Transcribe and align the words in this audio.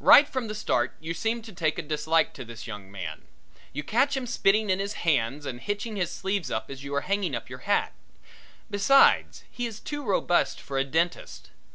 Right 0.00 0.26
from 0.26 0.48
the 0.48 0.54
start 0.54 0.94
you 1.00 1.12
seem 1.12 1.42
to 1.42 1.52
take 1.52 1.76
a 1.78 1.82
dislike 1.82 2.32
to 2.32 2.46
this 2.46 2.66
young 2.66 2.90
man. 2.90 3.26
You 3.74 3.82
catch 3.84 4.16
him 4.16 4.26
spitting 4.26 4.70
in 4.70 4.78
his 4.78 4.94
hands 5.04 5.44
and 5.44 5.60
hitching 5.60 5.96
his 5.96 6.10
sleeves 6.10 6.50
up 6.50 6.70
as 6.70 6.82
you 6.82 6.94
are 6.94 7.02
hanging 7.02 7.36
up 7.36 7.50
your 7.50 7.58
hat. 7.68 7.92
Besides 8.70 9.44
he 9.50 9.66
is 9.66 9.78
too 9.78 10.02
robust 10.02 10.62
for 10.62 10.78
a 10.78 10.84
dentist. 10.84 11.50